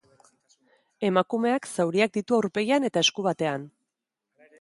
Emakumeak 1.09 1.67
zauriak 1.75 2.15
ditu 2.15 2.39
aurpegian 2.39 2.87
eta 2.91 3.05
esku 3.07 3.27
batean. 3.29 3.69